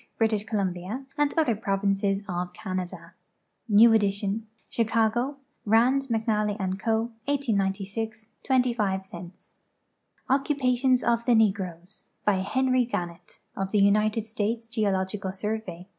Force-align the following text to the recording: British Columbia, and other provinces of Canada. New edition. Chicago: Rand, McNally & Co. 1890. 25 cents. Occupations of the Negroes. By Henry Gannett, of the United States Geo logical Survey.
British 0.17 0.45
Columbia, 0.45 1.05
and 1.15 1.31
other 1.37 1.55
provinces 1.55 2.23
of 2.27 2.53
Canada. 2.53 3.13
New 3.69 3.93
edition. 3.93 4.47
Chicago: 4.67 5.37
Rand, 5.63 6.07
McNally 6.09 6.57
& 6.77 6.79
Co. 6.79 7.11
1890. 7.25 8.09
25 8.41 9.05
cents. 9.05 9.51
Occupations 10.27 11.03
of 11.03 11.25
the 11.25 11.35
Negroes. 11.35 12.05
By 12.25 12.37
Henry 12.39 12.83
Gannett, 12.83 13.41
of 13.55 13.71
the 13.71 13.77
United 13.79 14.25
States 14.25 14.69
Geo 14.69 14.89
logical 14.91 15.31
Survey. 15.31 15.87